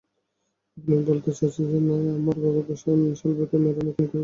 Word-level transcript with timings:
আপনি 0.77 0.93
বলতে 1.09 1.29
চাইছেন 1.37 1.65
যে, 1.69 1.77
আমার 2.17 2.35
বাবাকে 2.43 2.73
স্যালভ্যাতোর 2.81 3.59
ম্যারোনি 3.63 3.91
খুন 3.91 4.05
করেছে? 4.05 4.17